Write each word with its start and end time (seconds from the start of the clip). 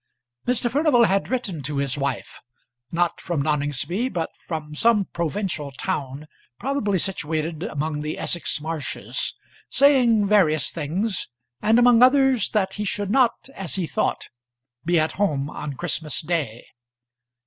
Mr. 0.47 0.67
Furnival 0.71 1.03
had 1.03 1.29
written 1.29 1.61
to 1.61 1.77
his 1.77 1.95
wife, 1.95 2.39
not 2.91 3.21
from 3.21 3.39
Noningsby, 3.43 4.09
but 4.11 4.31
from 4.47 4.73
some 4.73 5.05
provincial 5.05 5.69
town, 5.69 6.25
probably 6.57 6.97
situated 6.97 7.61
among 7.61 7.99
the 8.01 8.17
Essex 8.17 8.59
marshes, 8.59 9.35
saying 9.69 10.25
various 10.25 10.71
things, 10.71 11.27
and 11.61 11.77
among 11.77 12.01
others 12.01 12.49
that 12.49 12.73
he 12.73 12.83
should 12.83 13.11
not, 13.11 13.47
as 13.53 13.75
he 13.75 13.85
thought, 13.85 14.29
be 14.83 14.97
at 14.99 15.11
home 15.11 15.51
at 15.51 15.77
Christmas 15.77 16.19
day. 16.21 16.65